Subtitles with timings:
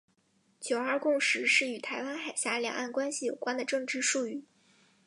[0.59, 4.43] 九二共识是与台湾海峡两岸关系有关的政治术语。